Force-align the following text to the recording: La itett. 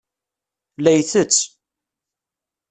La 0.79 0.91
itett. 0.99 1.37